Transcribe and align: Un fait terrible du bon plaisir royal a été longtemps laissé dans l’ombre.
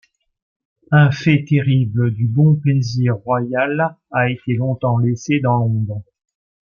Un 0.89 1.11
fait 1.11 1.45
terrible 1.47 2.09
du 2.09 2.27
bon 2.27 2.55
plaisir 2.55 3.17
royal 3.17 3.95
a 4.09 4.31
été 4.31 4.55
longtemps 4.55 4.97
laissé 4.97 5.39
dans 5.41 5.59
l’ombre. 5.59 6.01